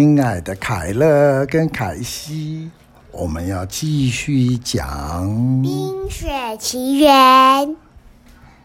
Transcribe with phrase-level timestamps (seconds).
[0.00, 2.70] 亲爱的凯乐跟凯西，
[3.10, 5.26] 我们要继续讲
[5.60, 7.10] 《冰雪奇缘》。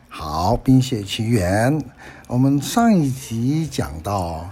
[0.07, 1.73] 好，《冰雪奇缘》，
[2.27, 4.47] 我们上一集讲到。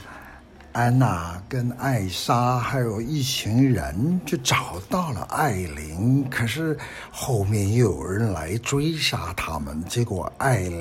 [0.73, 6.79] 安娜跟艾莎还有一群人就找到了艾琳，可是
[7.11, 10.71] 后面又有人来追杀他们，结果艾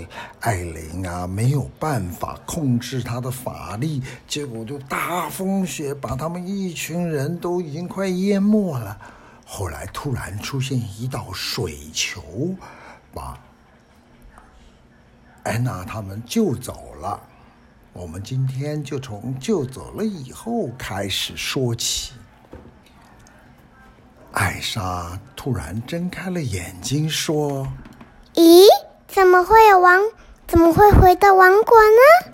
[0.41, 8.97] 艾琳啊没有办法控制她的法力，结果就大风雪把他们一群人都已经快淹没了。
[9.45, 12.23] 后来突然出现一道水球，
[13.13, 13.37] 把
[15.43, 17.21] 安娜他们救走了。
[17.93, 22.13] 我们今天就从救走了以后开始说起。
[24.33, 27.66] 艾莎突然睁开了眼睛，说
[28.35, 28.65] ：“咦，
[29.09, 30.01] 怎么会有王？
[30.46, 32.33] 怎么会回到王国呢？”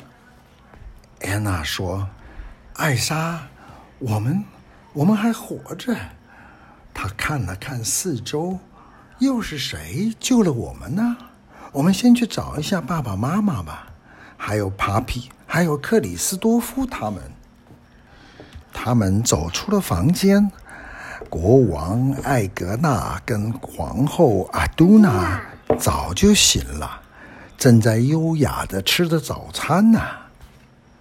[1.27, 2.07] 安娜说
[2.77, 3.49] ：“艾莎，
[3.99, 4.45] 我们
[4.93, 5.97] 我们还活着。”
[6.93, 8.59] 她看了看四周，
[9.19, 11.17] 又是谁救了我们呢？
[11.73, 13.89] 我们先去找一下爸爸妈妈吧，
[14.37, 15.29] 还有 Papi。
[15.47, 17.23] 还有克里斯多夫他们，
[18.73, 20.51] 他们走出了房间。
[21.31, 25.41] 国王艾格纳跟皇后阿杜娜
[25.79, 27.01] 早就醒了，
[27.57, 30.01] 正在优雅的吃着早餐呢。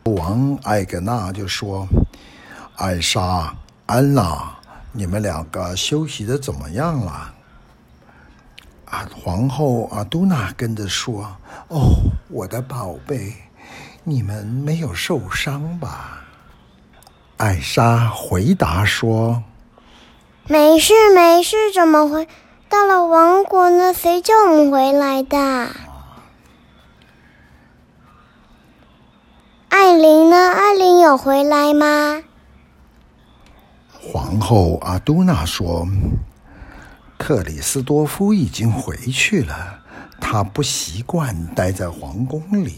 [0.04, 1.88] 国王艾格纳就说
[2.78, 3.54] ：“艾莎、
[3.88, 4.56] 安娜，
[4.92, 7.34] 你们两个休息的怎么样了？”
[8.90, 11.36] 啊，皇后阿杜娜跟着说
[11.70, 11.98] ：“哦，
[12.30, 13.34] 我的宝贝。”
[14.08, 16.22] 你们没有受伤吧？
[17.38, 19.44] 艾莎回答说
[20.48, 21.58] ：“没事，没事。
[21.73, 22.28] 怎么会
[22.70, 23.92] 到了王国呢？
[23.95, 25.38] 谁叫我们回来的？”
[29.70, 30.52] 艾琳呢？
[30.52, 32.22] 艾琳有回来吗？
[33.99, 35.87] 皇后阿都娜说
[37.17, 39.80] ：“克里斯多夫已经回去了，
[40.22, 42.76] 他不习惯待在皇宫里。”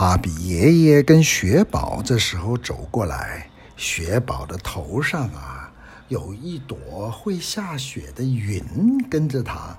[0.00, 5.70] 帕比爷爷跟雪宝这时候走过来，雪宝的头上啊
[6.08, 8.64] 有一朵会下雪的云
[9.10, 9.76] 跟着他。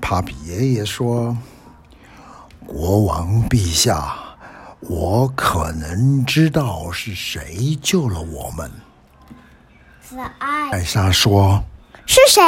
[0.00, 1.38] 帕比爷爷说
[2.66, 4.16] ：“国王陛下，
[4.80, 8.68] 我可能知道是谁救了我们。”
[10.02, 10.70] 是艾。
[10.72, 11.62] 艾莎说
[12.08, 12.42] ：“是谁？”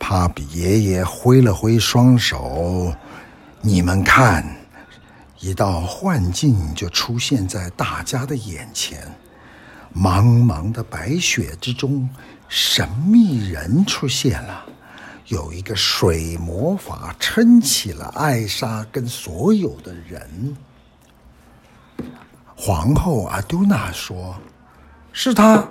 [0.00, 2.94] 帕比爷爷挥了挥双手。
[3.66, 4.44] 你们看，
[5.40, 9.10] 一道幻境就出现在大家的眼前。
[9.96, 12.06] 茫茫的白雪之中，
[12.46, 14.66] 神秘人出现了。
[15.28, 20.54] 有一个水魔法撑起了艾莎跟所有的人。
[22.54, 24.36] 皇后阿杜娜说
[25.10, 25.66] ：“是他，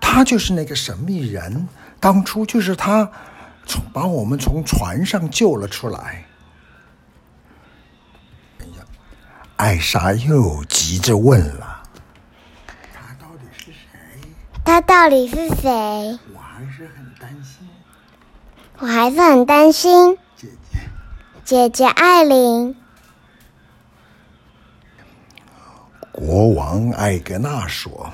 [0.00, 1.66] 他就是那个神秘人。
[1.98, 3.10] 当初就是他，
[3.66, 6.24] 从把我们从船上救了出来。”
[9.64, 11.82] 艾莎又急着问了
[12.92, 14.28] ：“他到底是谁？
[14.62, 17.66] 他到底是谁？”我还是很担心。
[18.76, 20.18] 我还是很担心。
[20.36, 20.78] 姐姐，
[21.46, 22.76] 姐姐艾琳。
[26.12, 28.12] 国王艾格纳说：“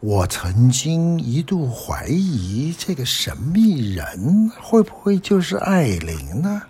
[0.00, 6.62] 我曾经一度怀疑这个神秘人会不会就是艾琳呢？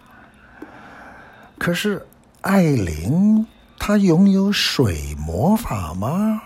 [1.56, 2.04] 可是
[2.40, 3.46] 艾琳……”
[3.82, 6.42] 他拥有水魔法吗？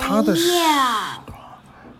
[0.00, 0.34] 他的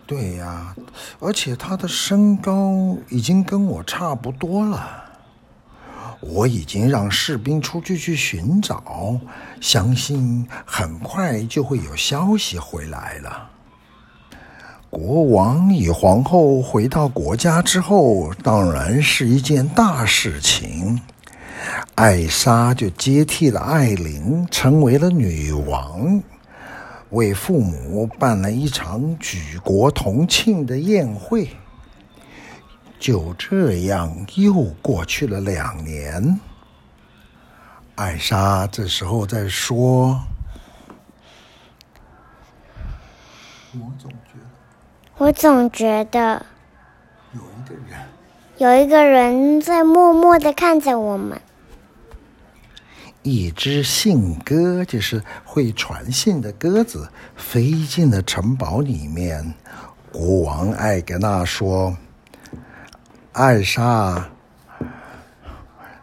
[0.07, 0.75] 对呀，
[1.19, 5.05] 而且他的身高已经跟我差不多了。
[6.19, 9.19] 我已经让士兵出去去寻找，
[9.61, 13.49] 相信很快就会有消息回来了。
[14.89, 20.99] 国王与皇后回到国家之后，当然是一件大事情。
[21.95, 26.21] 艾莎就接替了艾琳，成为了女王，
[27.11, 31.49] 为父母办了一场举国同庆的宴会。
[32.99, 36.39] 就这样，又过去了两年。
[37.95, 40.19] 艾莎这时候在说
[43.73, 44.45] ：“我总觉得，
[45.17, 46.45] 我总觉得
[47.33, 47.99] 有一个人，
[48.57, 51.39] 有一个人在默默的看着我们。”
[53.23, 59.53] 一只信鸽，就是会传信的鸽子，飞进了城堡里面。
[60.11, 61.95] 国王艾格纳说
[63.33, 64.29] ：“艾莎，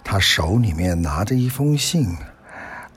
[0.05, 2.17] 他手里面拿着一封信，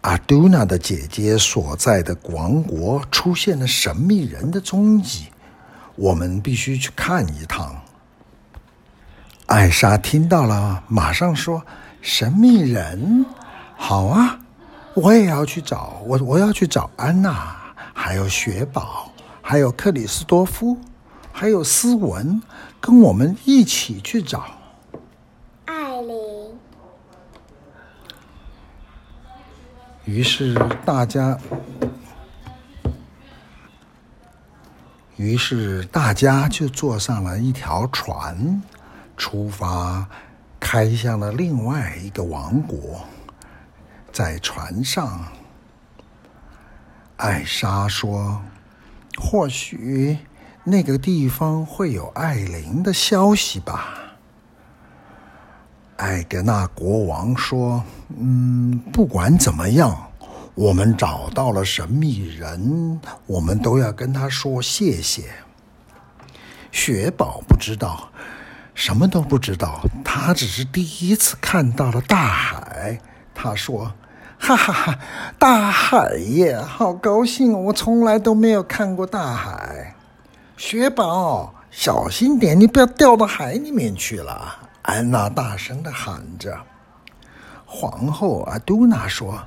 [0.01, 5.29] 阿杜娜的姐姐所在的王国出现了神秘人的踪迹，
[5.95, 7.81] 我们必须去看一趟。
[9.47, 11.65] 艾莎听到了，马上说
[12.01, 13.25] ：“神秘人，
[13.83, 14.39] 好啊，
[14.93, 17.57] 我也要去找我，我要去找安娜，
[17.93, 19.11] 还有雪宝，
[19.41, 20.77] 还有克里斯多夫，
[21.33, 22.41] 还有斯文，
[22.79, 24.45] 跟我们一起去找
[25.65, 26.15] 艾琳。”
[30.05, 30.53] 于是
[30.85, 31.37] 大家，
[35.17, 38.61] 于是大家就坐上了一条船，
[39.17, 40.07] 出发，
[40.59, 43.01] 开向了另外一个王国。
[44.11, 45.25] 在船上，
[47.17, 48.41] 艾莎说
[49.17, 50.17] ：“或许
[50.63, 53.97] 那个地方会有艾琳的消息吧。”
[55.97, 57.83] 艾格纳国王说
[58.17, 60.11] ：“嗯，不管怎么样，
[60.55, 65.31] 我们找到了神秘人，我们都要跟他说谢谢。”
[66.71, 68.09] 雪宝不知道，
[68.73, 72.99] 什么都不知道，他只是第一次看到了大海。
[73.33, 73.93] 他说
[74.43, 74.99] ：“哈哈哈，
[75.37, 77.53] 大海耶，好高兴！
[77.65, 79.95] 我从来都没有看过大海。”
[80.57, 84.67] 雪宝，小心点，你不要掉到海里面去了。
[84.81, 86.57] 安娜大声的喊着
[87.65, 89.39] ：“皇后阿杜娜说，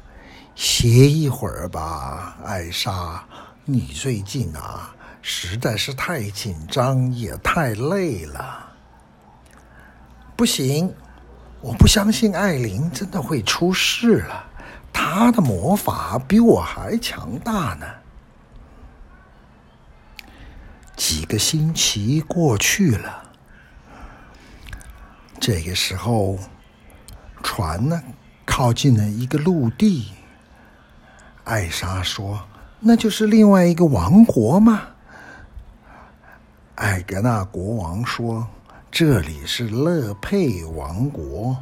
[0.55, 3.25] 歇一会儿吧，艾莎，
[3.65, 8.73] 你最近啊，实在是太紧张，也太累了。
[10.37, 10.95] 不行，
[11.61, 14.45] 我不相信艾琳真的会出事了，
[14.95, 17.87] 他的魔法比我还强大呢。”
[20.97, 23.23] 几个星期过去了。
[25.41, 26.39] 这个时候，
[27.43, 28.01] 船呢
[28.47, 30.13] 靠近了一个陆地。
[31.43, 32.47] 艾莎说
[32.81, 34.83] ：“那就是另外一个王国吗？”
[36.77, 38.49] 艾格纳国王说
[38.91, 41.57] ：“这里是乐佩王国，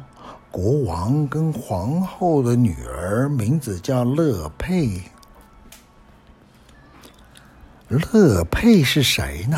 [0.53, 5.01] 国王跟皇后的女儿名字叫乐佩。
[7.89, 9.57] 乐佩是谁呢？”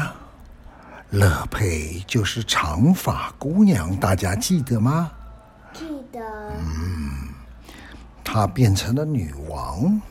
[1.11, 5.11] 乐佩就是长发姑娘，大家记得吗？
[5.73, 6.19] 记得。
[6.59, 7.27] 嗯，
[8.23, 10.01] 她变成了女王。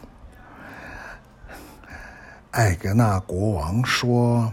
[2.51, 4.53] 艾格纳国王说：“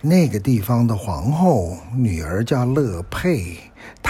[0.00, 3.58] 那个地方的皇后女儿叫乐佩，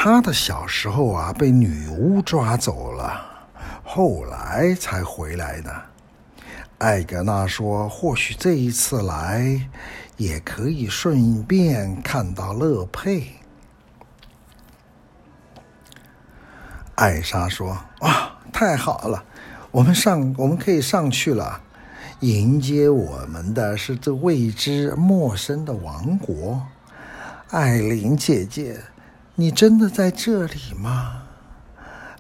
[0.05, 3.25] 他的小时候啊被女巫抓走了，
[3.85, 5.73] 后来才回来的。”
[6.79, 9.69] 艾格纳说：“或许这一次来。”
[10.19, 13.29] 也可以顺便看到乐佩。
[16.97, 19.25] 艾莎说：“啊，太好了，
[19.71, 21.61] 我们上，我们可以上去了。
[22.21, 26.61] 迎接我们的是这未知陌生的王国。
[27.51, 28.81] 艾琳姐姐，
[29.43, 31.23] 你真的在这里吗？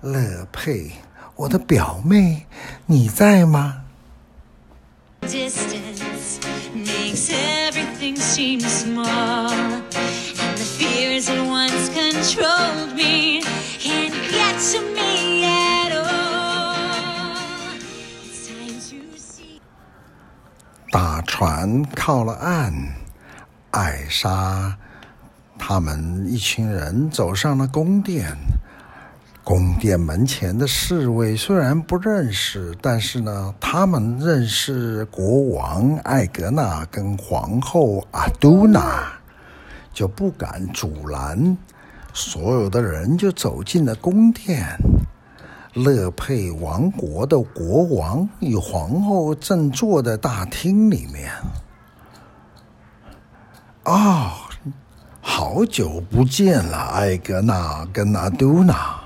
[0.00, 0.90] 乐佩，
[1.36, 2.48] 我的表妹，
[2.86, 3.82] 你在吗？”
[5.22, 5.86] Everything
[8.16, 9.84] seems small, and
[10.56, 13.40] the fears that once controlled me
[13.78, 16.74] can't get to me at all.
[18.24, 19.60] It's time to see.
[20.90, 22.96] 大船靠了岸，
[23.70, 24.76] 艾莎
[25.64, 28.36] 他们一群人走上了宫殿。
[29.44, 39.04] 宫殿门前的侍卫虽然不认识，但是呢，他们认识国王艾格纳跟皇后阿杜娜，
[39.92, 41.56] 就不敢阻拦。
[42.12, 44.66] 所有的人就走进了宫殿。
[45.74, 51.32] 乐佩王国的国王与皇后正坐在大厅里面。
[53.84, 54.32] 哦，
[55.24, 59.00] 好久不见了，艾格纳跟阿杜娜。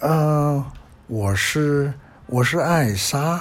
[0.00, 0.64] 呃，
[1.06, 1.94] 我是
[2.26, 3.40] 我是艾莎，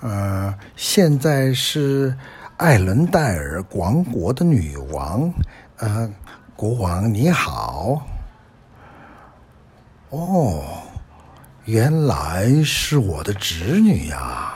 [0.00, 2.16] 呃，现在是
[2.56, 5.30] 艾伦戴尔王国的女王，
[5.76, 6.10] 呃，
[6.56, 8.00] 国王你好。
[10.08, 10.64] 哦，
[11.66, 14.54] 原来是我的侄女呀，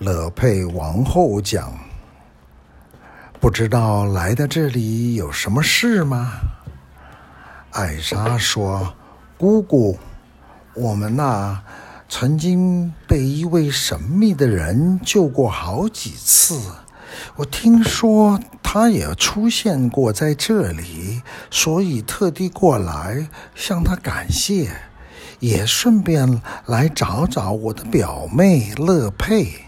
[0.00, 1.72] 乐佩王后讲，
[3.44, 6.32] 不知道来到这里有什么事吗？
[7.72, 8.94] 艾莎说。
[9.36, 9.98] 姑姑，
[10.72, 11.60] 我们呐，
[12.08, 16.58] 曾经被一位神秘的人救过好几次。
[17.36, 21.20] 我听说他也出现过在这里，
[21.50, 24.70] 所以特地过来向他感谢。
[25.40, 29.66] 也顺便来找找我的表妹乐佩。”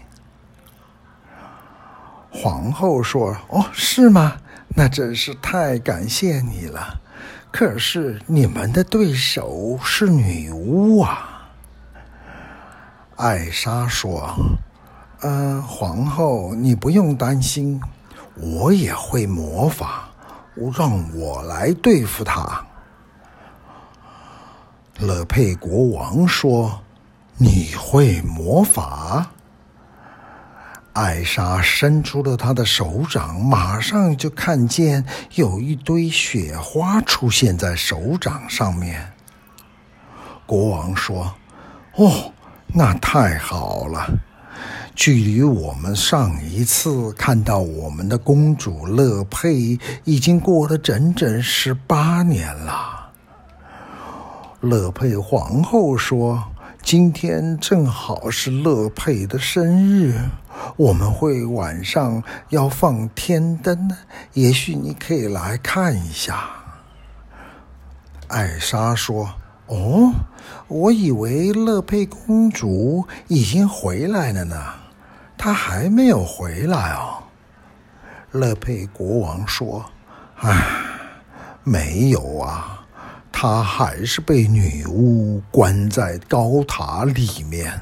[2.39, 4.37] 皇后说：“哦，是吗？
[4.75, 7.01] 那真是太感谢你了。
[7.51, 11.49] 可是你们的对手是女巫啊。”
[13.17, 14.35] 艾莎说
[15.21, 17.81] ：“呃，皇后，你不用担心，
[18.35, 20.07] 我也会魔法，
[20.77, 22.63] 让我来对付她。”
[25.01, 26.81] 乐佩国王说
[27.37, 29.31] ：“你会魔法？”
[30.97, 39.13] 艾莎伸出了她的手掌，马上就看见有一堆雪花出现在手掌上面。
[40.47, 41.31] 国王说
[41.97, 42.33] ：“哦，
[42.73, 44.07] 那太好了！
[44.95, 53.11] 距离我们上一次看到我们的公主乐佩，已经过了整整十八年了。”
[54.61, 56.43] 乐佩皇后说。
[56.83, 60.15] 今天正好是乐佩的生日，
[60.75, 63.95] 我们会晚上要放天灯，
[64.33, 66.49] 也许你可以来看一下。
[68.27, 69.29] 艾莎说
[69.67, 70.11] ：“哦，
[70.67, 74.55] 我以为乐佩公主已经回来了呢，
[75.37, 77.23] 她还没有回来哦。”
[78.31, 79.85] 乐佩国王说
[80.41, 80.61] ：“唉，
[81.63, 82.73] 没有啊。”
[83.39, 87.79] 他还是被女巫关在高塔里面。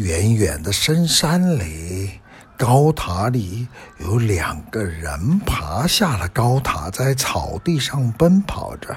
[0.00, 2.10] 远远的深山里，
[2.56, 8.96] 高塔里有两个人爬下了高塔，在草地上奔跑着。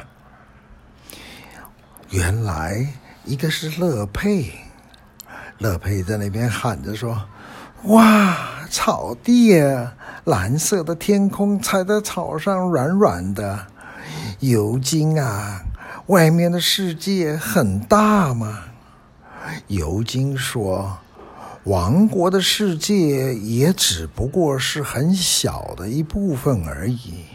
[2.10, 2.88] 原来，
[3.26, 4.50] 一个是乐佩，
[5.58, 7.22] 乐佩在那边喊着说
[7.92, 8.38] ：“哇，
[8.70, 9.94] 草地啊！”
[10.24, 13.68] 蓝色的天空，踩在草上软软的。
[14.40, 15.62] 尤金啊，
[16.06, 18.62] 外面的世界很大嘛？
[19.68, 20.98] 尤金说
[21.66, 27.26] ：“王国的世界也只不过是很小的一部分而已。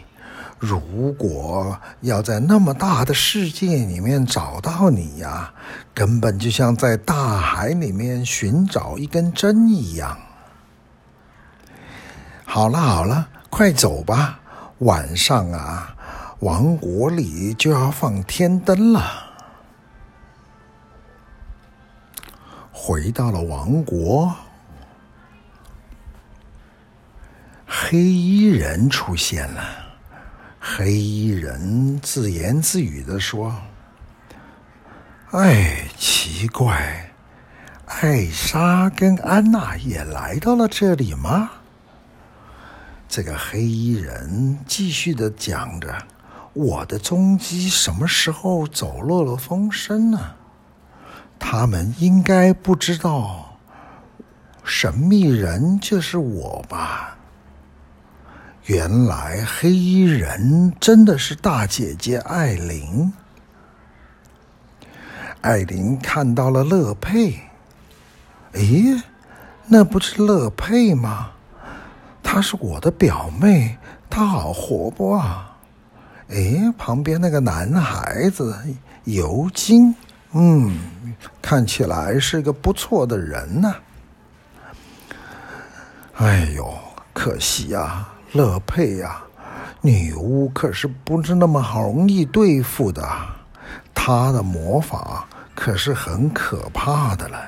[0.57, 5.53] 如果要在那么大的世界里面找到你呀，
[5.93, 10.17] 根本就像在大海里面寻找一根针一样。”
[12.43, 14.39] 好了好了，快走吧！
[14.79, 15.95] 晚上啊，
[16.39, 19.28] 王国里就要放天灯了。
[22.81, 24.33] 回到了王国，
[27.67, 29.61] 黑衣人出现了。
[30.61, 33.53] 黑衣人自言自语地说
[35.31, 37.11] ：“哎，奇怪，
[37.85, 41.51] 艾莎跟安娜也来到了这里吗？”
[43.09, 46.07] 这个黑衣人继续的讲着
[46.53, 50.35] ：“我的踪迹什么时候走漏了风声呢？
[51.39, 53.57] 他们应该不知道，
[54.63, 57.17] 神秘人就是我吧？
[58.65, 63.11] 原来黑衣人真的是大姐姐艾琳。
[65.41, 67.39] 艾琳看到了乐佩，
[68.51, 69.01] 诶，
[69.65, 71.31] 那不是乐佩吗？”
[72.21, 73.77] 她是我的表妹，
[74.07, 75.57] 她好活泼啊！
[76.27, 78.55] 哎，旁边那个男孩子
[79.05, 79.95] 尤金，
[80.33, 80.77] 嗯，
[81.49, 83.73] 看起来是个不错的人呢。
[86.17, 86.71] 哎呦，
[87.11, 89.23] 可惜呀，乐佩呀，
[89.81, 93.03] 女巫可是不是那么好容易对付的，
[93.95, 97.41] 她的魔法可是很可怕的了。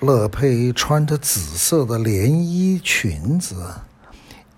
[0.00, 3.64] 乐佩穿着紫色的连衣裙子，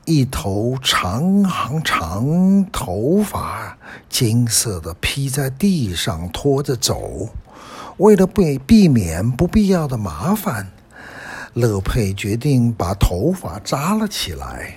[0.07, 7.29] 一头长长长头发，金色的披在地上拖着走。
[7.97, 10.71] 为了避避免不必要的麻烦，
[11.55, 14.77] 乐佩决定把头发扎了起来。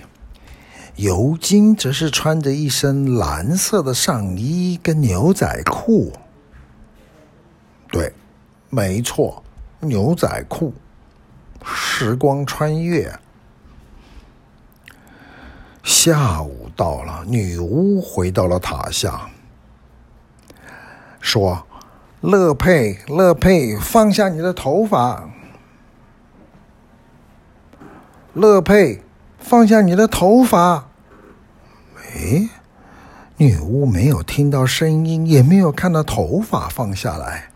[0.96, 6.12] 尤金则是穿着一身蓝色的上衣跟牛仔裤。
[7.90, 8.12] 对，
[8.70, 9.42] 没错。
[9.80, 10.74] 牛仔裤，
[11.62, 13.16] 时光穿越。
[16.00, 19.28] 下午到了，女巫回到了塔下，
[21.18, 21.66] 说
[22.22, 25.28] ：“乐佩，乐佩，放下你的头发。
[28.32, 29.02] 乐佩，
[29.40, 30.86] 放下你的头发。”
[32.14, 32.48] 哎，
[33.36, 37.50] 女巫没有听到声音，也没有看到头发放下来。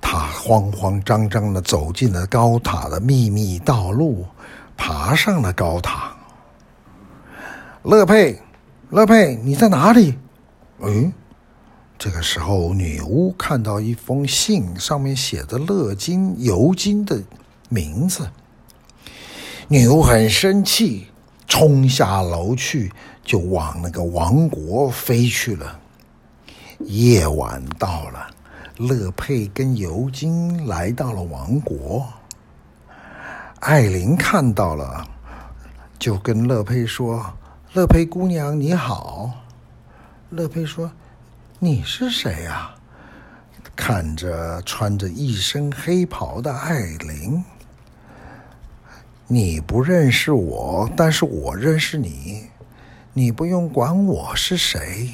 [0.00, 4.26] 她慌慌张张的走进了高塔的秘密道路，
[4.76, 6.13] 爬上了高塔。
[7.84, 8.40] 乐佩，
[8.88, 10.16] 乐佩，你在哪里？
[10.80, 11.12] 嗯，
[11.98, 17.22] 这个时候，女巫看到一封信，上面写着乐金尤金的
[17.68, 18.26] 名字。
[19.68, 21.08] 女巫很生气，
[21.46, 22.90] 冲下楼去，
[23.22, 25.78] 就往那个王国飞去了。
[26.78, 28.26] 夜晚到了，
[28.78, 32.06] 乐佩跟尤金来到了王国。
[33.60, 35.06] 艾琳看到了，
[35.98, 37.22] 就跟乐佩说
[37.74, 39.32] ：“乐佩姑娘，你好。”
[40.30, 40.92] 乐佩说
[41.58, 42.72] ：“你是谁呀？”
[43.74, 47.44] 看着穿着一身黑袍的艾琳，
[49.26, 52.48] 你不认识我，但是我认识你。
[53.12, 55.12] 你不用管我是谁。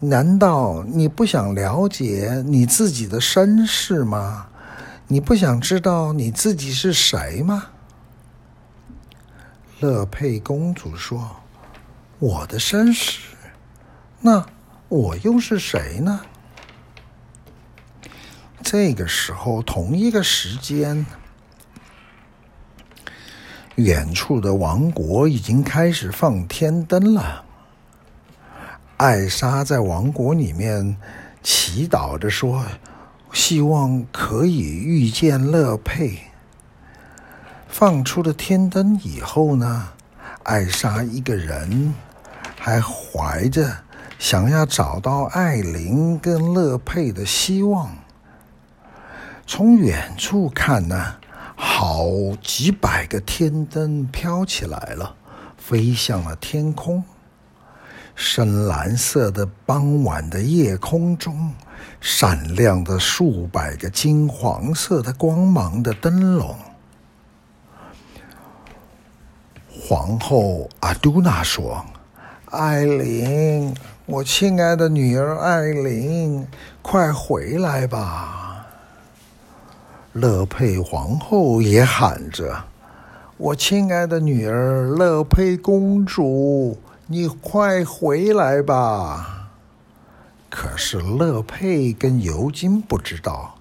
[0.00, 4.48] 难道你不想了解你自己的身世吗？
[5.08, 7.66] 你不想知道你自己是谁吗？
[9.80, 11.36] 乐佩公主说
[12.18, 13.20] ：“我的身世？
[14.20, 14.46] 那
[14.88, 16.20] 我又是谁呢？”
[18.62, 21.06] 这个时候，同一个时间，
[23.76, 27.44] 远处的王国已经开始放天灯了。
[28.96, 30.96] 艾莎在王国里面
[31.42, 32.66] 祈祷着说
[33.32, 36.18] ：“希望可以遇见乐佩。”
[37.68, 39.92] 放出了天灯以后呢，
[40.42, 41.94] 艾莎一个人
[42.58, 43.78] 还怀着
[44.18, 47.96] 想要找到艾琳跟乐佩的希望。
[49.46, 51.14] 从远处看呢，
[51.56, 52.06] 好
[52.42, 55.14] 几百个天灯飘起来了，
[55.56, 57.02] 飞向了天空。
[58.14, 61.54] 深蓝色的傍晚的夜空中，
[62.00, 66.56] 闪亮的数百个金黄色的光芒的灯笼。
[69.80, 71.86] 皇后阿杜娜说
[72.50, 73.74] ：“艾琳，
[74.06, 76.46] 我亲爱的女儿艾琳，
[76.80, 78.66] 快回来吧！”
[80.14, 82.64] 乐佩皇后也喊着
[83.36, 89.50] ：“我亲爱的女儿乐佩公主，你快回来吧！”
[90.48, 93.54] 可是乐佩跟尤金不知道，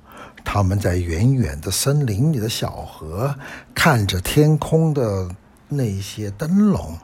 [0.45, 3.35] 他们在远远的森林里的小河
[3.75, 5.29] 看着天空的。
[5.69, 6.97] 那些灯笼，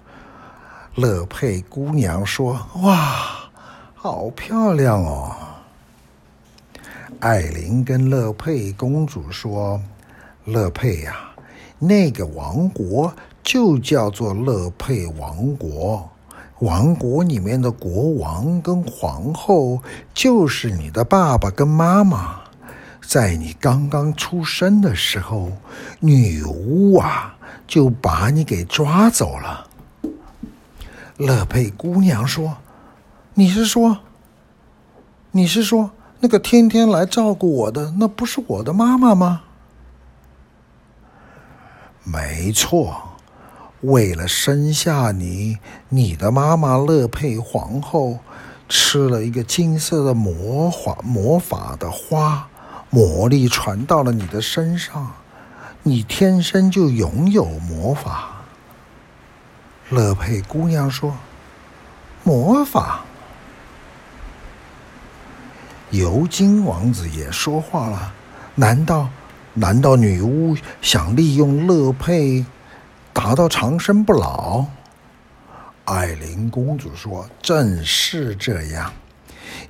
[0.95, 3.49] 乐佩姑娘说：“哇，
[3.95, 5.35] 好漂亮哦！”
[7.19, 9.81] 艾琳跟乐佩公主说
[10.45, 11.15] ：“乐佩呀，
[11.79, 16.07] 那个王国就叫做乐佩王国，
[16.59, 19.81] 王国里面的国王跟皇后
[20.13, 22.39] 就是你的爸爸跟妈妈。
[23.01, 25.51] 在你刚刚出生的时候，
[25.99, 29.67] 女巫啊。”就把你给抓走了。
[31.17, 32.57] 乐佩姑娘说
[33.35, 33.99] ：“你是说，
[35.31, 39.43] 你是说那个天天来照顾我的，那不是我的妈妈吗？”
[42.03, 42.95] 没错，
[43.81, 48.19] 为了生下你，你的妈妈乐佩皇后
[48.67, 52.49] 吃了一个金色的魔法魔法的花，
[52.89, 55.13] 魔力传到了你的身上。
[55.83, 58.32] 你天生就拥有魔法。
[59.93, 61.15] 乐佩姑娘说
[62.25, 63.01] ：“魔法。”
[65.91, 68.11] 尤金王子也说话了
[68.55, 69.09] ：“难道，
[69.53, 72.43] 难道女巫想利用乐佩
[73.13, 74.65] 达到长生不老？”
[75.85, 78.91] 艾琳公主说：“正是这样。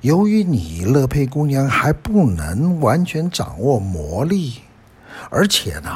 [0.00, 4.62] 由于你乐佩姑娘还不能完全掌握魔力。”
[5.30, 5.90] 而且呢，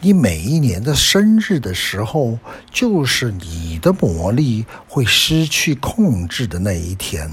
[0.00, 2.38] 你每一年的生日的时候，
[2.70, 7.30] 就是你的魔力会失去控制的那一天。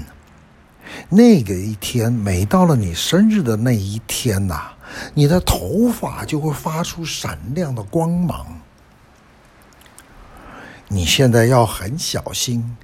[1.08, 4.72] 那个一天，每到了你生日的那一天呐，
[5.14, 8.60] 你的头发就会发出闪亮的光芒。
[10.88, 12.76] 你现在要很小心，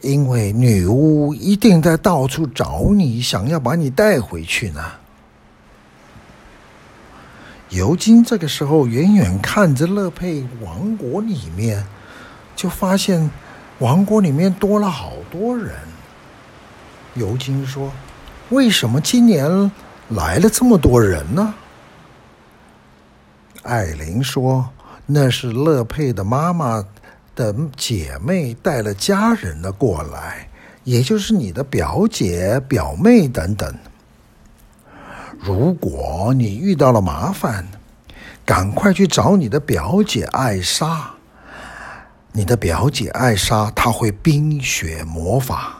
[0.00, 4.82] 因为女巫一定在到处找你，想要把你带回去呢。
[7.72, 11.82] 尤金这个时候远远看着乐佩王国里面，
[12.54, 13.30] 就发现
[13.78, 15.74] 王国里面多了好多人。
[17.14, 17.90] 尤金说
[18.50, 19.72] ：“为什么今年
[20.10, 21.54] 来了这么多人呢？”
[23.64, 24.68] 艾琳说
[25.06, 26.84] ：“那是乐佩的妈妈
[27.34, 30.46] 的姐妹带了家人的过来，
[30.84, 33.74] 也就是你的表姐、表妹等等。”
[35.44, 37.66] 如果你遇到了麻烦，
[38.46, 41.10] 赶快去找你的表姐艾莎。
[42.30, 45.76] 你的表姐艾莎，她会冰雪魔法。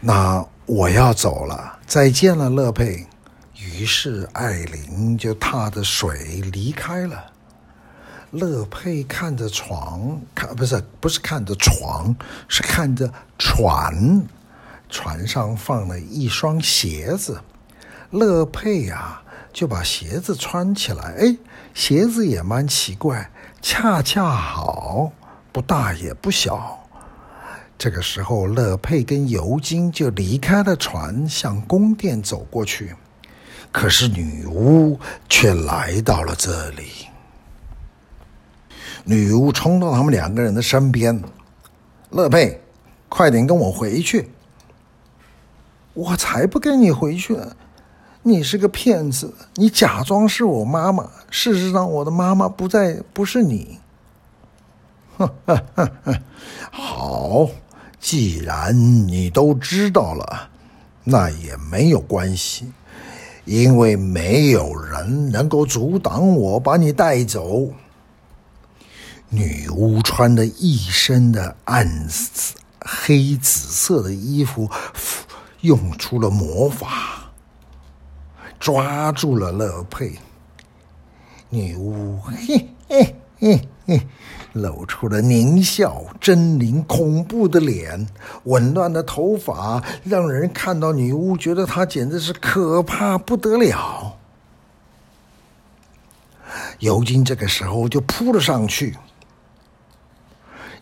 [0.00, 3.04] 那我要走了，再见了，乐佩。
[3.56, 7.32] 于是艾琳就踏着水离开了。
[8.30, 12.14] 乐佩看着床，看不是不是看着床，
[12.46, 14.22] 是看着船。
[14.88, 17.38] 船上放了一双鞋子，
[18.10, 21.14] 乐佩呀就把鞋子穿起来。
[21.18, 21.36] 哎，
[21.74, 25.12] 鞋子也蛮奇怪，恰恰好，
[25.52, 26.78] 不大也不小。
[27.76, 32.96] 这个时候，乐佩跟尤金就离开了船，向宫殿走过去。
[33.70, 37.06] 可是女巫却来到了这里。
[39.04, 41.22] 女巫冲到他们两个人的身边
[42.10, 42.60] ：“乐佩，
[43.08, 44.30] 快点跟我回去！”
[45.94, 47.36] 我才不跟你回去！
[48.28, 53.78] 你是个骗子，你假装是我妈妈，事实上我的妈妈不在，不是你。
[55.16, 55.58] 哼哼
[56.04, 56.22] 哼，
[56.70, 57.48] 好，
[57.98, 58.76] 既然
[59.08, 60.50] 你都知道了，
[61.04, 62.70] 那也没有关系，
[63.46, 67.70] 因为没有人能够阻挡我把你带走。
[69.30, 74.70] 女巫穿的一身的暗紫黑紫色的衣服。
[75.62, 77.17] 用出了魔法，
[78.68, 80.12] 抓住了乐佩。
[81.48, 84.06] 女巫嘿嘿嘿嘿，
[84.52, 88.06] 露出了狞笑、狰狞、恐怖的脸，
[88.44, 94.18] 紊乱的头发，让人看到女巫觉得她简直是可怕不得了。
[96.78, 98.98] 尤金这个时候就扑了上去，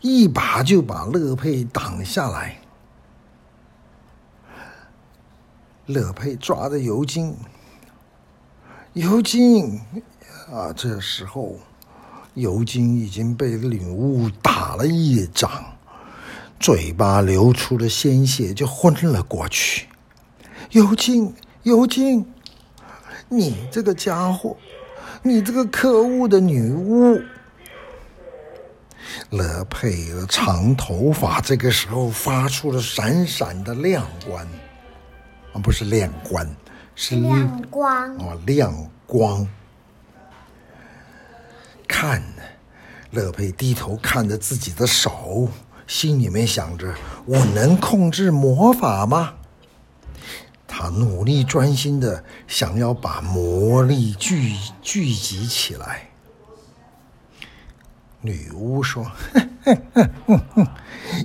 [0.00, 2.58] 一把就把乐佩挡下来。
[5.86, 7.32] 乐佩抓着尤金，
[8.96, 9.78] 尤金
[10.50, 10.72] 啊！
[10.74, 11.58] 这时候，
[12.32, 15.62] 尤金已经被女巫打了一掌，
[16.58, 19.86] 嘴巴流出了鲜血，就昏了过去。
[20.70, 22.24] 尤金，尤金，
[23.28, 24.56] 你这个家伙，
[25.22, 27.20] 你这个可恶的女巫！
[29.28, 34.42] 乐佩的长头发这个时候发出了闪闪的亮光。
[35.52, 36.46] 啊不是亮光，
[36.96, 38.74] 是亮光哦，亮
[39.06, 39.46] 光。
[41.86, 42.22] 看，
[43.10, 45.48] 乐佩低头看着自己的手，
[45.86, 46.94] 心里面想着：
[47.26, 49.34] 我能控制魔法吗？
[50.66, 56.08] 他努力专心的想要把魔力聚聚集起来。
[58.22, 60.66] 女巫说：“哼哼哼哼哼，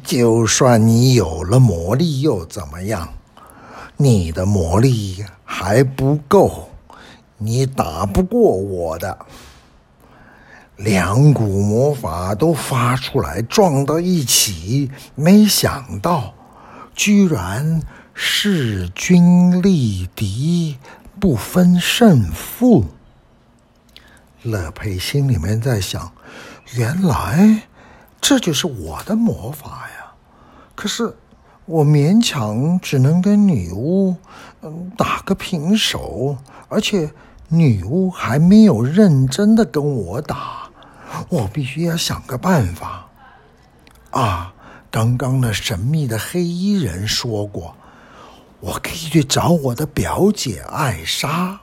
[0.03, 3.13] 就算你有了魔力，又怎么样？”
[4.03, 6.69] 你的魔力还不够，
[7.37, 9.25] 你打不过我的。
[10.77, 16.33] 两股魔法都发出来撞到一起，没想到
[16.95, 17.83] 居然
[18.15, 20.79] 势均力敌，
[21.19, 22.85] 不分胜负。
[24.41, 26.11] 乐佩心里面在想：
[26.73, 27.61] 原来
[28.19, 30.13] 这就是我的魔法呀！
[30.73, 31.15] 可是。
[31.65, 34.15] 我勉强只能跟女巫，
[34.61, 37.11] 嗯，打个平手，而且
[37.47, 40.69] 女巫还没有认真的跟我打，
[41.29, 43.07] 我必须要想个办法。
[44.09, 44.53] 啊，
[44.89, 47.75] 刚刚那神秘的黑衣人说过，
[48.59, 51.61] 我可以去找我的表姐艾莎。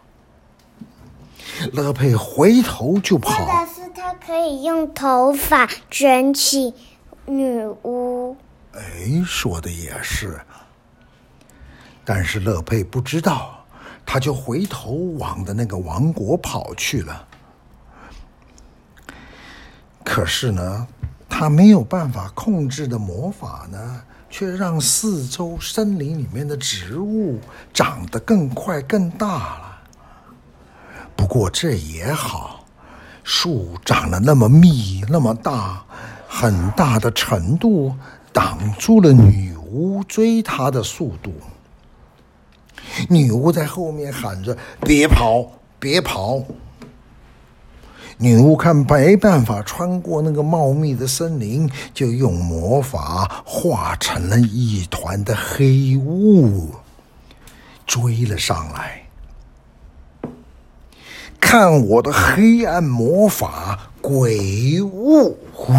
[1.73, 6.73] 乐佩回头就跑，或者是他可以用头发卷起
[7.27, 8.37] 女巫。
[8.73, 10.41] 哎，说的也是。
[12.05, 13.65] 但是乐佩不知道，
[14.07, 17.27] 他就回头往的那个王国跑去了。
[20.05, 20.87] 可是呢，
[21.29, 27.39] 他没有办法控制的魔法呢，却让四周森林里面的植物
[27.75, 29.79] 长得更快、更大了。
[31.15, 32.65] 不过这也好，
[33.23, 35.85] 树长得那么密、那么大，
[36.27, 37.95] 很大的程度。
[38.33, 41.33] 挡住了女巫追他的速度。
[43.09, 46.43] 女巫在后面喊着：“别跑，别跑！”
[48.21, 56.71] 女巫看没办法穿过那个茂密的森林，就用魔法化成了一团的黑雾，
[57.87, 59.03] 追了上来。
[61.41, 65.39] 看我的黑暗魔法，鬼雾！
[65.53, 65.73] 呼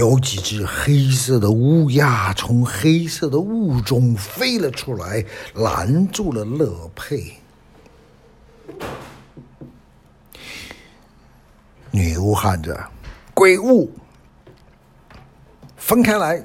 [0.00, 7.34] 有几只黑色的乌鸦从黑色的雾中飞了出来，拦住了乐佩。
[11.90, 12.82] 女巫喊着
[13.34, 13.92] ：“鬼雾，
[15.76, 16.42] 分开来！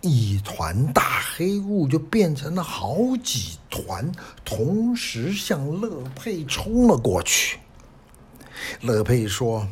[0.00, 4.10] 一团大黑雾就变成了好几团，
[4.44, 7.58] 同时向乐佩冲了过去。
[8.80, 9.64] 乐佩说：“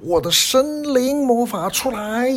[0.00, 2.28] 我的森林魔法出来！”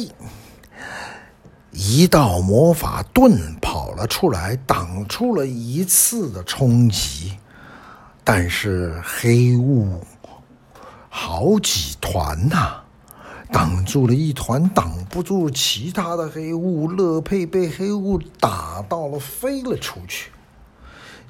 [1.72, 7.38] 一道魔法盾跑了出来，挡住了一次的冲击，
[8.24, 10.02] 但是黑雾
[11.08, 12.82] 好几团呐、
[13.52, 16.88] 挡住了一团，挡不住其他的黑雾。
[16.88, 20.32] 乐佩被黑雾打到了，飞了出去。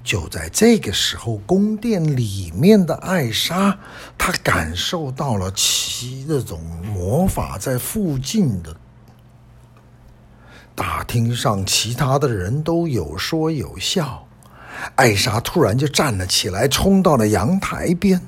[0.08, 3.78] 就在这个时候，宫殿里面的艾莎，
[4.18, 8.74] 她感受到了其那种魔法在附近的。
[10.74, 14.26] 大厅上，其他的人都有说有笑。
[14.96, 18.22] 艾莎突然就站了起来，冲到了阳台边。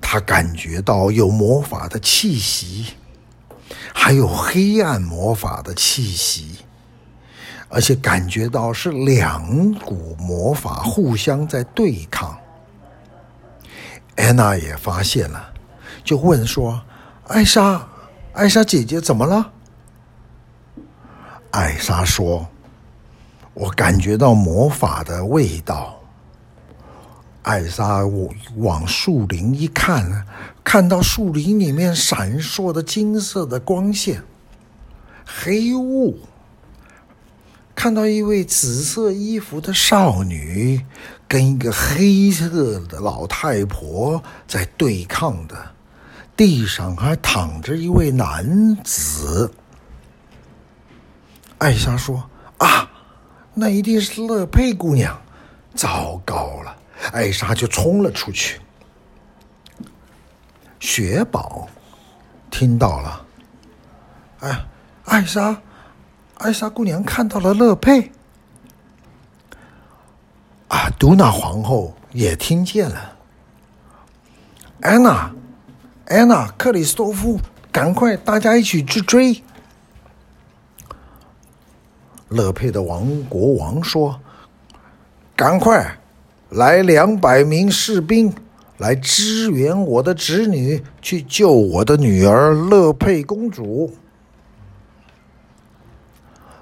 [0.00, 2.94] 她感觉到有魔法的气息，
[3.92, 6.56] 还有黑暗魔法的气息，
[7.70, 12.36] 而且感觉到是两股魔法互相在对抗。
[14.16, 15.52] 安娜也发现了，
[16.04, 16.82] 就问说
[17.28, 17.88] ：“艾莎，
[18.32, 19.52] 艾莎姐姐怎么了？”
[21.52, 22.46] 艾莎说
[23.54, 25.96] ：“我感觉到魔法的味道。”
[27.42, 28.02] 艾莎
[28.56, 30.26] 往树林一看，
[30.62, 34.22] 看到树林里面闪烁的金色的光线，
[35.24, 36.18] 黑雾。
[37.82, 40.84] 看到一位紫色衣服的少女
[41.26, 45.56] 跟一个黑色的老太婆在对抗的，
[46.36, 49.50] 地上还躺着一位男子。
[51.56, 52.22] 艾莎说
[52.60, 52.86] ：“啊，
[53.54, 55.18] 那一定是乐佩姑娘，
[55.74, 56.76] 糟糕了。”
[57.14, 58.60] 艾莎就冲了出去。
[60.80, 61.66] 雪宝
[62.50, 63.26] 听到了，
[64.40, 64.66] 哎，
[65.06, 65.62] 艾莎，
[66.40, 68.10] 艾莎姑娘看到了乐佩。
[70.68, 73.12] 啊，杜娜皇后也听见了。
[74.80, 75.30] 安娜，
[76.06, 77.38] 安娜，克里斯托夫，
[77.70, 79.42] 赶快，大家一起去追。
[82.28, 84.18] 乐佩的王国王说
[85.36, 85.98] ：“赶快！”
[86.48, 88.32] 来两百名士兵
[88.78, 93.94] 来支援我的侄女，去救我的女儿乐佩公主。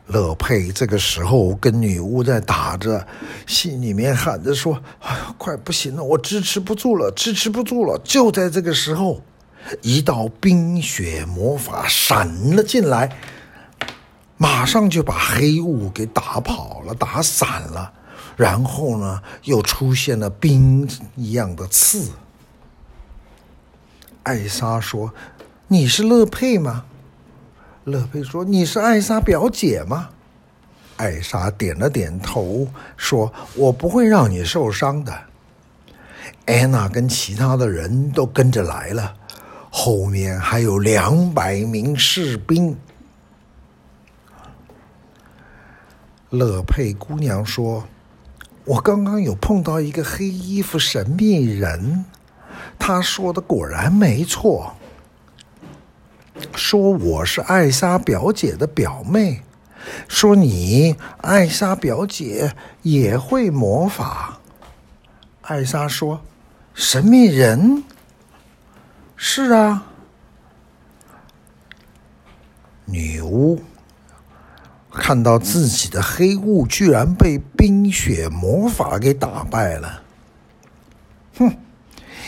[0.09, 3.07] 乐佩这个时候跟女巫在打着，
[3.47, 9.21] 心里面喊着说：“哎呀，快不行了，我支持不住了，支持不住了！”就在这个时候，
[9.83, 13.19] 一道冰雪魔法闪了进来，
[14.39, 17.93] 马上就把黑雾给打跑了，打散了。
[18.35, 22.13] 然后呢，又出现了冰一样的刺。
[24.23, 25.13] 艾莎说
[25.69, 26.85] ：“你是乐佩吗？”
[27.89, 30.11] 乐佩说：“你是艾莎表姐吗？”
[30.99, 35.13] 艾莎点了点头，说：“我不会让你受伤的。”
[36.47, 39.15] 安娜跟其他的人都跟着来了，
[39.71, 42.77] 后面还有两百名士兵。
[46.31, 47.85] 乐佩姑娘说。
[48.65, 52.05] 我刚刚有碰到一个黑衣服神秘人，
[52.79, 54.75] 他说的果然没错，
[56.55, 59.43] 说我是艾莎表姐的表妹，
[60.09, 64.39] 说你艾莎表姐也会魔法。
[65.43, 66.21] 艾莎说
[66.75, 67.85] ：“神秘人？
[69.17, 69.87] 是啊，
[72.85, 73.63] 女巫。”
[74.91, 80.03] 看到自己的黑雾居然被冰雪魔法给打败了，
[81.39, 81.57] 哼！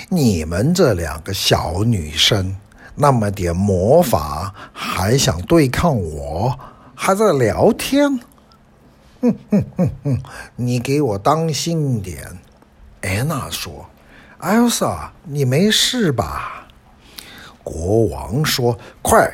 [0.09, 2.57] 你们这两个小女生，
[2.95, 6.59] 那么点魔法还想对抗我，
[6.95, 8.21] 还在聊天？
[9.21, 10.19] 哼哼哼哼！
[10.57, 12.27] 你给我当心点！
[13.03, 13.87] 安娜说
[14.39, 16.67] ：“艾尔莎，你没事吧？”
[17.63, 19.31] 国王说：“快，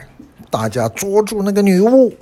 [0.51, 2.13] 大家捉住那个女巫！”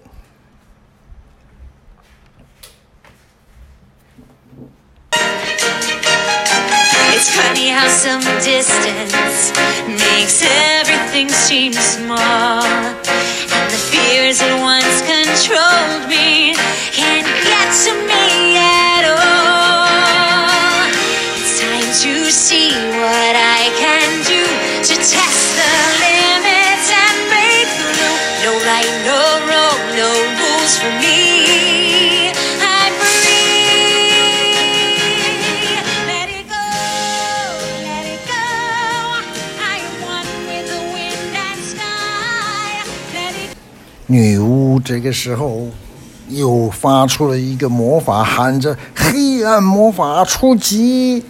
[7.26, 9.50] It's funny how some distance
[9.88, 10.44] makes
[10.76, 12.60] everything seem small.
[12.60, 16.52] And the fears that once controlled me
[16.92, 19.88] can't get to me at all.
[21.40, 24.44] It's time to see what I can do
[24.84, 25.72] to test the
[26.04, 26.13] limits
[44.06, 45.66] 女巫这个时候
[46.28, 51.24] 又发出了一个魔法，喊着“黑暗魔法出击”。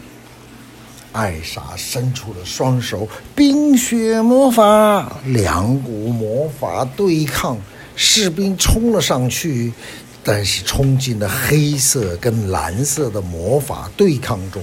[1.12, 7.56] 艾莎伸出了双手，冰雪魔法，两股魔法对抗，
[7.94, 9.72] 士兵冲了上去，
[10.24, 14.60] 但是冲进了黑色跟蓝色的魔法对抗中。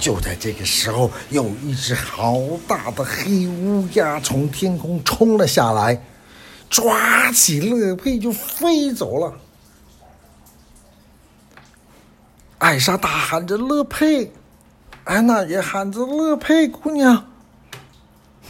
[0.00, 6.02] 就在这个时候，有一只好大的黑乌鸦从天空冲了下来，
[6.72, 9.34] 抓起乐佩就飞走了。
[12.56, 14.32] 艾莎大喊着：“乐佩！”
[15.04, 17.26] 安娜也喊着：“乐佩姑娘。”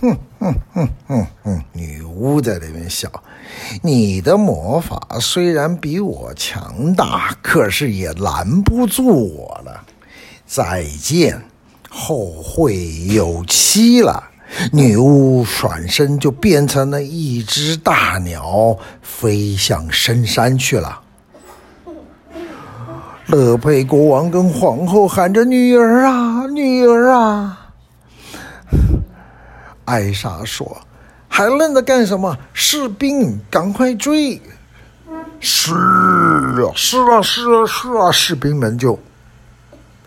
[0.01, 3.11] 哼哼哼哼哼，女巫在那边笑
[3.83, 9.85] ：“你的魔法虽然比我强大，可是也拦不住我了。
[10.47, 11.43] 再见，
[11.91, 14.31] 后会有期了。”
[14.73, 21.01] 女巫转身就变成了一只大鸟，飞向深山去了。
[23.27, 27.71] 乐佩国王跟皇后喊着：“女儿啊，女儿啊！”
[29.87, 30.77] 艾莎说
[31.29, 32.37] ：“还愣着干什么？
[32.53, 34.41] 士兵，赶快追！”
[35.41, 38.13] 是啊，是啊，是啊，是啊！
[38.13, 38.99] 士兵们就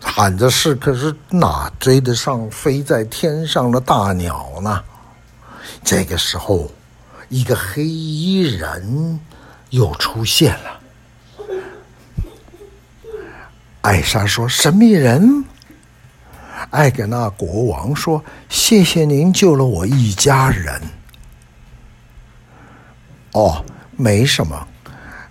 [0.08, 4.82] 喊着：“是，可是哪追得上飞在天上的大鸟呢？”
[5.84, 6.70] 这个时候，
[7.28, 9.20] 一个黑衣人
[9.70, 10.80] 又出现了。
[13.82, 15.44] 艾莎说：“神秘人。”
[16.70, 20.80] 艾格纳国王说：“谢谢您救了我一家人。”
[23.32, 23.62] 哦，
[23.96, 24.66] 没什么。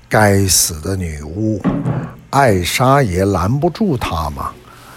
[0.07, 1.59] 该死的女巫，
[2.29, 4.53] 艾莎也拦不住他嘛。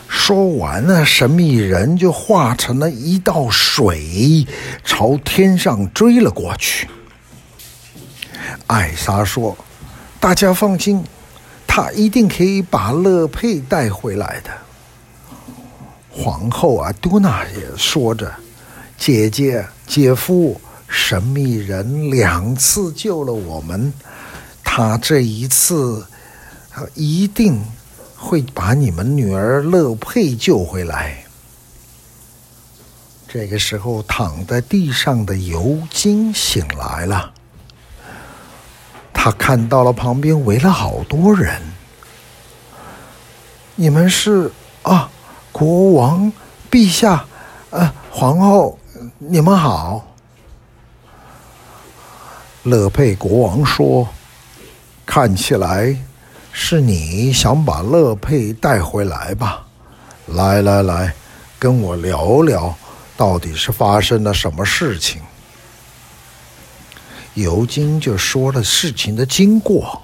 [0.09, 4.47] 说完了，神秘人就化成了一道水，
[4.83, 6.89] 朝天上追了过去。
[8.67, 9.57] 艾莎说
[10.19, 11.05] ：“大家放心。”
[11.71, 14.51] 他一定可以把乐佩带回来的。
[16.11, 18.35] 皇后啊，多娜也说着
[18.99, 23.93] ：“姐姐、姐夫，神秘人两次救了我们，
[24.65, 26.05] 他这一次，
[26.95, 27.63] 一定
[28.19, 31.25] 会把你们女儿乐佩救回来。”
[33.31, 37.33] 这个时候，躺在地上的尤金醒来了。
[39.13, 41.61] 他看到了旁边围了好多人。
[43.75, 44.51] 你们是
[44.83, 45.11] 啊，
[45.53, 46.33] 国王
[46.71, 47.27] 陛下，
[47.71, 48.79] 呃，皇后，
[49.19, 50.05] 你们好。
[52.63, 54.09] 乐佩国王说
[55.05, 55.95] ：“看起来
[56.53, 59.65] 是你想把乐佩带回来吧？
[60.27, 61.15] 来来来，
[61.59, 62.77] 跟我聊聊，
[63.17, 65.23] 到底是发生了什么事情。”
[67.35, 70.03] 尤金就说了事情的经过。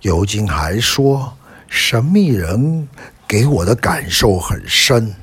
[0.00, 1.32] 尤金还说，
[1.68, 2.88] 神秘人
[3.28, 5.14] 给我的感受很深，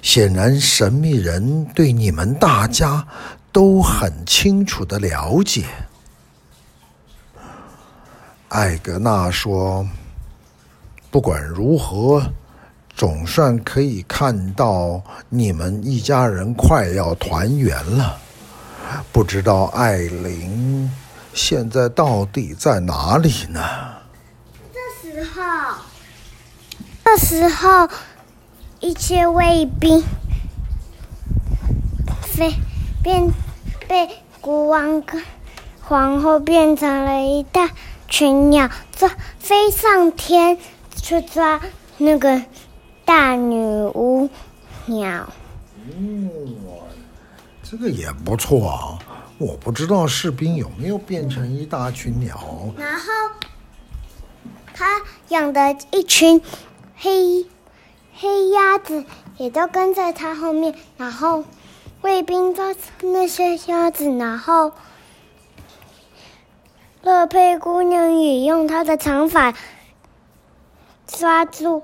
[0.00, 3.06] 显然神秘人对你们大家
[3.52, 5.64] 都很清楚的了解。
[8.54, 9.84] 艾格纳说
[11.10, 12.22] ：“不管如何，
[12.94, 18.16] 总算可以看到你们一家人快要团圆了。”
[19.10, 20.88] 不知道艾琳
[21.32, 23.60] 现在到底在哪里呢？
[24.72, 25.42] 这时候，
[27.04, 27.88] 这时候，
[28.78, 30.00] 一些卫兵
[32.22, 32.54] 飞
[33.02, 33.32] 变
[33.88, 34.08] 被
[34.40, 35.20] 国王跟
[35.82, 37.68] 皇后变成了一大
[38.14, 40.56] 群鸟，抓飞上天
[40.94, 41.60] 去抓
[41.98, 42.40] 那个
[43.04, 44.30] 大女巫
[44.86, 45.28] 鸟。
[45.84, 46.30] 嗯。
[47.64, 48.98] 这个也不错啊！
[49.36, 52.38] 我不知道士兵有没有变成一大群鸟。
[52.78, 53.04] 然后，
[54.72, 56.40] 他养的一群
[56.94, 57.44] 黑
[58.14, 59.04] 黑鸭子
[59.38, 60.72] 也都跟在他后面。
[60.96, 61.42] 然后，
[62.02, 64.70] 卫兵抓那些鸭子，然后
[67.04, 69.52] 乐佩姑娘也用她的长发
[71.06, 71.82] 抓住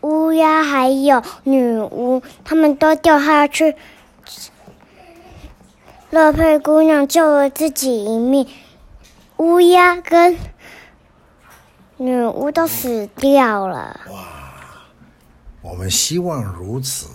[0.00, 3.76] 乌鸦，还有女巫，他们都掉下去。
[6.08, 8.48] 乐佩姑娘救了自己一命，
[9.36, 10.38] 乌鸦跟
[11.98, 14.00] 女巫都死掉了。
[14.10, 14.26] 哇，
[15.60, 17.08] 我们希望如此，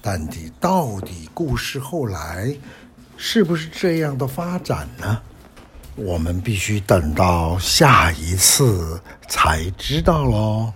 [0.00, 2.56] 但你到底故事后来
[3.16, 5.20] 是不是这样的发展呢？
[5.96, 10.72] 我们必须等到下一次才知道喽。